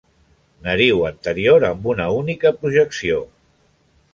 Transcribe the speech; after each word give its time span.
Nariu 0.67 1.03
anterior 1.09 1.65
amb 1.69 1.85
una 1.93 2.07
única 2.23 2.53
projecció. 2.63 3.21